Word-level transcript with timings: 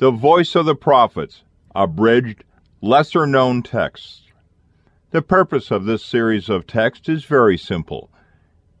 The 0.00 0.10
Voice 0.10 0.54
of 0.54 0.64
the 0.64 0.74
Prophets, 0.74 1.42
abridged, 1.74 2.44
lesser 2.80 3.26
known 3.26 3.62
texts. 3.62 4.22
The 5.10 5.20
purpose 5.20 5.70
of 5.70 5.84
this 5.84 6.02
series 6.02 6.48
of 6.48 6.66
texts 6.66 7.06
is 7.10 7.26
very 7.26 7.58
simple. 7.58 8.10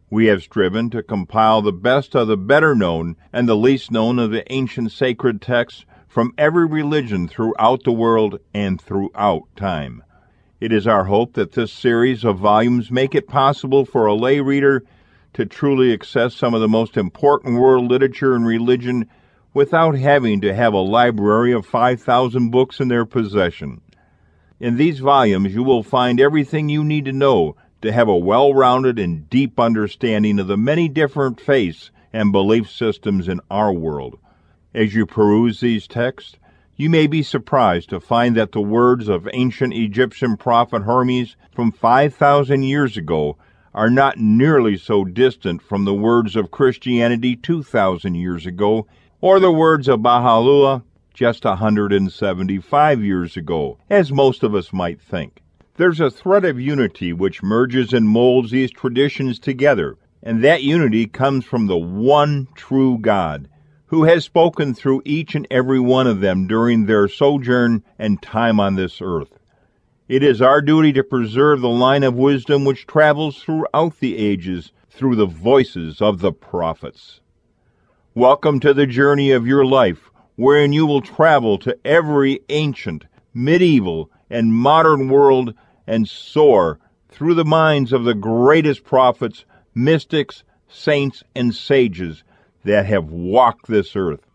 We 0.08 0.28
have 0.28 0.42
striven 0.42 0.88
to 0.88 1.02
compile 1.02 1.60
the 1.60 1.74
best 1.74 2.16
of 2.16 2.26
the 2.26 2.38
better 2.38 2.74
known 2.74 3.16
and 3.34 3.46
the 3.46 3.54
least 3.54 3.90
known 3.90 4.18
of 4.18 4.30
the 4.30 4.50
ancient 4.50 4.92
sacred 4.92 5.42
texts 5.42 5.84
from 6.08 6.32
every 6.38 6.64
religion 6.64 7.28
throughout 7.28 7.84
the 7.84 7.92
world 7.92 8.40
and 8.54 8.80
throughout 8.80 9.42
time. 9.56 10.02
It 10.58 10.72
is 10.72 10.86
our 10.86 11.04
hope 11.04 11.34
that 11.34 11.52
this 11.52 11.70
series 11.70 12.24
of 12.24 12.38
volumes 12.38 12.90
make 12.90 13.14
it 13.14 13.28
possible 13.28 13.84
for 13.84 14.06
a 14.06 14.14
lay 14.14 14.40
reader 14.40 14.84
to 15.34 15.44
truly 15.44 15.92
access 15.92 16.34
some 16.34 16.54
of 16.54 16.62
the 16.62 16.66
most 16.66 16.96
important 16.96 17.60
world 17.60 17.90
literature 17.90 18.34
and 18.34 18.46
religion 18.46 19.06
without 19.52 19.96
having 19.96 20.40
to 20.40 20.54
have 20.54 20.72
a 20.72 20.78
library 20.78 21.52
of 21.52 21.66
5,000 21.66 22.50
books 22.50 22.80
in 22.80 22.88
their 22.88 23.04
possession. 23.04 23.80
In 24.60 24.76
these 24.76 24.98
volumes, 24.98 25.54
you 25.54 25.62
will 25.62 25.82
find 25.82 26.20
everything 26.20 26.68
you 26.68 26.84
need 26.84 27.06
to 27.06 27.12
know 27.12 27.56
to 27.82 27.90
have 27.92 28.08
a 28.08 28.16
well 28.16 28.52
rounded 28.52 28.98
and 28.98 29.28
deep 29.30 29.58
understanding 29.58 30.38
of 30.38 30.46
the 30.46 30.56
many 30.56 30.88
different 30.88 31.40
faiths 31.40 31.90
and 32.12 32.32
belief 32.32 32.70
systems 32.70 33.28
in 33.28 33.40
our 33.50 33.72
world. 33.72 34.18
As 34.74 34.94
you 34.94 35.06
peruse 35.06 35.60
these 35.60 35.88
texts, 35.88 36.36
you 36.76 36.88
may 36.88 37.06
be 37.06 37.22
surprised 37.22 37.90
to 37.90 38.00
find 38.00 38.36
that 38.36 38.52
the 38.52 38.60
words 38.60 39.08
of 39.08 39.28
ancient 39.32 39.74
Egyptian 39.74 40.36
prophet 40.36 40.82
Hermes 40.82 41.36
from 41.54 41.72
5,000 41.72 42.62
years 42.62 42.96
ago 42.96 43.36
are 43.74 43.90
not 43.90 44.18
nearly 44.18 44.76
so 44.76 45.04
distant 45.04 45.62
from 45.62 45.84
the 45.84 45.94
words 45.94 46.36
of 46.36 46.50
Christianity 46.50 47.36
2,000 47.36 48.14
years 48.14 48.46
ago 48.46 48.86
or 49.20 49.38
the 49.38 49.52
words 49.52 49.86
of 49.88 50.02
Baha'u'llah 50.02 50.82
just 51.12 51.44
a 51.44 51.50
175 51.50 53.04
years 53.04 53.36
ago, 53.36 53.78
as 53.90 54.10
most 54.10 54.42
of 54.42 54.54
us 54.54 54.72
might 54.72 55.00
think. 55.00 55.42
There's 55.76 56.00
a 56.00 56.10
thread 56.10 56.44
of 56.44 56.60
unity 56.60 57.12
which 57.12 57.42
merges 57.42 57.92
and 57.92 58.08
molds 58.08 58.50
these 58.50 58.70
traditions 58.70 59.38
together, 59.38 59.96
and 60.22 60.42
that 60.42 60.62
unity 60.62 61.06
comes 61.06 61.44
from 61.44 61.66
the 61.66 61.76
one 61.76 62.48
true 62.54 62.98
God, 62.98 63.48
who 63.86 64.04
has 64.04 64.24
spoken 64.24 64.72
through 64.72 65.02
each 65.04 65.34
and 65.34 65.46
every 65.50 65.80
one 65.80 66.06
of 66.06 66.20
them 66.20 66.46
during 66.46 66.86
their 66.86 67.08
sojourn 67.08 67.82
and 67.98 68.22
time 68.22 68.60
on 68.60 68.76
this 68.76 69.00
earth. 69.02 69.38
It 70.08 70.22
is 70.22 70.40
our 70.40 70.62
duty 70.62 70.92
to 70.94 71.04
preserve 71.04 71.60
the 71.60 71.68
line 71.68 72.02
of 72.02 72.14
wisdom 72.14 72.64
which 72.64 72.86
travels 72.86 73.42
throughout 73.42 73.98
the 74.00 74.16
ages 74.16 74.72
through 74.88 75.16
the 75.16 75.26
voices 75.26 76.00
of 76.00 76.20
the 76.20 76.32
prophets. 76.32 77.20
Welcome 78.20 78.60
to 78.60 78.74
the 78.74 78.86
journey 78.86 79.30
of 79.30 79.46
your 79.46 79.64
life, 79.64 80.10
wherein 80.36 80.74
you 80.74 80.84
will 80.84 81.00
travel 81.00 81.56
to 81.60 81.78
every 81.86 82.40
ancient, 82.50 83.06
medieval, 83.32 84.10
and 84.28 84.54
modern 84.54 85.08
world 85.08 85.54
and 85.86 86.06
soar 86.06 86.78
through 87.08 87.32
the 87.32 87.46
minds 87.46 87.94
of 87.94 88.04
the 88.04 88.12
greatest 88.12 88.84
prophets, 88.84 89.46
mystics, 89.74 90.44
saints, 90.68 91.24
and 91.34 91.54
sages 91.54 92.22
that 92.62 92.84
have 92.84 93.10
walked 93.10 93.68
this 93.68 93.96
earth. 93.96 94.26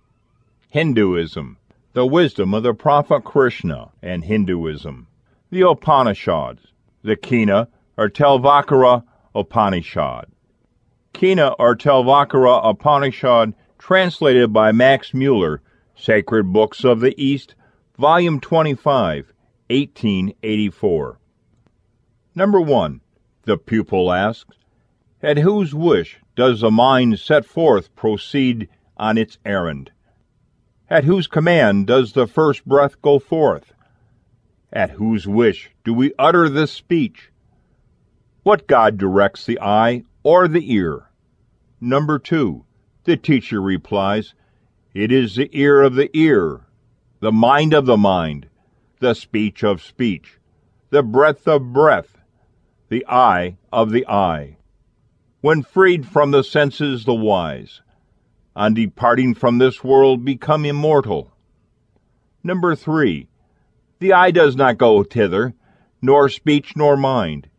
Hinduism, 0.70 1.60
the 1.94 2.08
wisdom 2.08 2.56
of 2.56 2.64
the 2.64 2.74
prophet 2.74 3.24
Krishna, 3.24 3.92
and 4.02 4.24
Hinduism. 4.24 5.06
The 5.52 5.62
Upanishads, 5.62 6.74
the 7.04 7.16
Kena 7.16 7.68
or 7.98 8.10
Talavakara 8.10 9.04
Upanishad. 9.36 10.26
Kena 11.14 11.56
or 11.60 11.76
Talavakara 11.76 12.68
Upanishad 12.68 13.54
translated 13.86 14.52
by 14.52 14.72
Max 14.72 15.14
Mueller, 15.14 15.62
Sacred 15.96 16.52
Books 16.52 16.84
of 16.84 17.02
the 17.02 17.14
East, 17.24 17.54
Volume 18.00 18.40
25, 18.40 19.32
1884. 19.70 21.20
Number 22.34 22.60
1. 22.60 23.02
The 23.44 23.60
pupil 23.60 24.12
asks, 24.12 24.58
At 25.22 25.38
whose 25.38 25.76
wish 25.76 26.20
does 26.36 26.62
the 26.62 26.72
mind 26.72 27.20
set 27.20 27.46
forth 27.46 27.96
proceed 27.96 28.70
on 28.98 29.20
its 29.20 29.38
errand? 29.46 29.92
At 30.90 31.04
whose 31.04 31.28
command 31.28 31.86
does 31.86 32.14
the 32.14 32.26
first 32.26 32.66
breath 32.66 33.00
go 33.04 33.20
forth? 33.20 33.72
At 34.74 34.90
whose 34.90 35.28
wish 35.28 35.70
do 35.84 35.94
we 35.94 36.12
utter 36.18 36.50
this 36.50 36.72
speech? 36.72 37.30
What 38.42 38.66
God 38.66 38.98
directs 38.98 39.46
the 39.46 39.60
eye 39.62 40.06
or 40.24 40.48
the 40.48 40.74
ear? 40.74 41.12
Number 41.80 42.18
2. 42.18 42.66
The 43.06 43.18
teacher 43.18 43.62
replies, 43.62 44.34
It 44.96 45.12
is 45.12 45.36
the 45.36 45.48
ear 45.54 45.84
of 45.84 45.94
the 45.94 46.10
ear, 46.18 46.62
the 47.20 47.32
mind 47.32 47.72
of 47.72 47.86
the 47.86 47.98
mind, 47.98 48.48
the 49.00 49.14
speech 49.14 49.64
of 49.64 49.84
speech, 49.84 50.40
the 50.90 51.04
breath 51.04 51.48
of 51.48 51.72
breath, 51.72 52.18
the 52.90 53.06
eye 53.08 53.58
of 53.72 53.92
the 53.92 54.08
eye. 54.08 54.58
When 55.42 55.62
freed 55.62 56.08
from 56.08 56.32
the 56.32 56.44
senses, 56.44 57.06
the 57.06 57.14
wise, 57.14 57.84
on 58.56 58.74
departing 58.74 59.36
from 59.36 59.60
this 59.60 59.84
world, 59.84 60.26
become 60.26 60.66
immortal. 60.66 61.32
Number 62.44 62.76
three, 62.76 63.28
the 64.00 64.14
eye 64.14 64.32
does 64.32 64.56
not 64.56 64.80
go 64.80 65.04
thither, 65.04 65.54
nor 66.02 66.28
speech 66.28 66.76
nor 66.76 66.98
mind. 66.98 67.50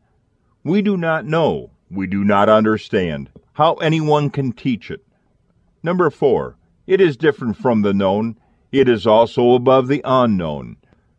We 0.64 0.82
do 0.82 0.96
not 0.96 1.24
know, 1.24 1.70
we 1.88 2.08
do 2.08 2.24
not 2.24 2.48
understand 2.48 3.30
how 3.52 3.74
anyone 3.74 4.30
can 4.30 4.50
teach 4.50 4.90
it. 4.90 5.05
Number 5.86 6.10
four, 6.10 6.56
it 6.88 7.00
is 7.00 7.16
different 7.16 7.56
from 7.56 7.82
the 7.82 7.94
known, 7.94 8.40
it 8.72 8.88
is 8.88 9.06
also 9.06 9.52
above 9.52 9.86
the 9.86 10.02
unknown. 10.04 10.78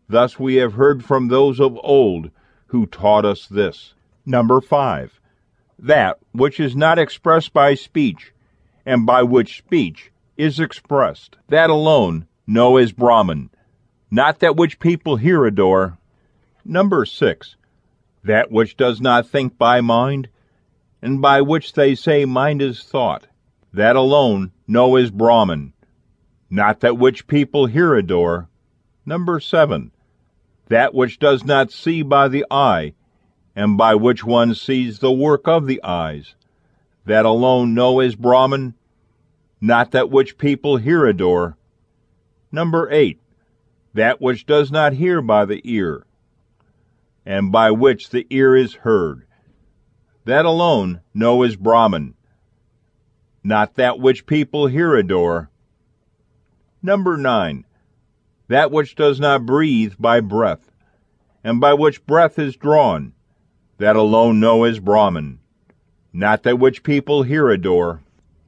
Thus 0.09 0.37
we 0.37 0.55
have 0.55 0.73
heard 0.73 1.05
from 1.05 1.29
those 1.29 1.61
of 1.61 1.79
old 1.83 2.31
who 2.65 2.85
taught 2.85 3.23
us 3.23 3.47
this. 3.47 3.93
Number 4.25 4.59
five, 4.59 5.21
that 5.79 6.19
which 6.33 6.59
is 6.59 6.75
not 6.75 6.99
expressed 6.99 7.53
by 7.53 7.75
speech, 7.75 8.33
and 8.85 9.05
by 9.05 9.23
which 9.23 9.57
speech 9.57 10.11
is 10.35 10.59
expressed, 10.59 11.37
that 11.47 11.69
alone 11.69 12.27
know 12.45 12.75
is 12.75 12.91
Brahman, 12.91 13.49
not 14.11 14.39
that 14.39 14.57
which 14.57 14.79
people 14.79 15.15
here 15.15 15.45
adore. 15.45 15.97
Number 16.65 17.05
six, 17.05 17.55
that 18.21 18.51
which 18.51 18.75
does 18.75 18.99
not 18.99 19.29
think 19.29 19.57
by 19.57 19.79
mind, 19.79 20.27
and 21.01 21.21
by 21.21 21.39
which 21.39 21.71
they 21.71 21.95
say 21.95 22.25
mind 22.25 22.61
is 22.61 22.83
thought, 22.83 23.27
that 23.71 23.95
alone 23.95 24.51
know 24.67 24.97
is 24.97 25.09
Brahman, 25.09 25.73
not 26.49 26.81
that 26.81 26.97
which 26.97 27.27
people 27.27 27.65
here 27.65 27.95
adore. 27.95 28.49
Number 29.05 29.39
seven, 29.39 29.91
that 30.67 30.93
which 30.93 31.17
does 31.17 31.45
not 31.45 31.71
see 31.71 32.01
by 32.01 32.27
the 32.27 32.45
eye, 32.51 32.93
and 33.55 33.77
by 33.77 33.95
which 33.95 34.25
one 34.25 34.53
sees 34.53 34.99
the 34.99 35.11
work 35.11 35.47
of 35.47 35.65
the 35.65 35.81
eyes, 35.83 36.35
that 37.05 37.25
alone 37.25 37.73
know 37.73 38.01
is 38.01 38.15
Brahman, 38.15 38.73
not 39.61 39.91
that 39.91 40.09
which 40.09 40.37
people 40.37 40.75
here 40.75 41.05
adore. 41.05 41.57
Number 42.51 42.91
eight, 42.91 43.21
that 43.93 44.19
which 44.21 44.45
does 44.45 44.71
not 44.71 44.93
hear 44.93 45.21
by 45.21 45.45
the 45.45 45.61
ear, 45.63 46.05
and 47.25 47.51
by 47.51 47.71
which 47.71 48.09
the 48.09 48.27
ear 48.29 48.55
is 48.55 48.73
heard, 48.73 49.25
that 50.25 50.45
alone 50.45 50.99
know 51.13 51.43
is 51.43 51.55
Brahman, 51.55 52.13
not 53.47 53.75
that 53.75 53.97
which 53.97 54.25
people 54.25 54.67
here 54.67 54.93
adore. 54.93 55.49
Number 56.83 57.15
nine, 57.15 57.63
that 58.49 58.71
which 58.71 58.93
does 58.93 59.21
not 59.21 59.45
breathe 59.45 59.93
by 59.97 60.19
breath, 60.19 60.69
and 61.45 61.61
by 61.61 61.73
which 61.73 62.05
breath 62.05 62.37
is 62.37 62.57
drawn, 62.57 63.13
that 63.77 63.95
alone 63.95 64.41
know 64.41 64.65
as 64.65 64.79
Brahman, 64.79 65.39
not 66.11 66.43
that 66.43 66.59
which 66.59 66.83
people 66.83 67.23
here 67.23 67.49
adore. 67.49 68.03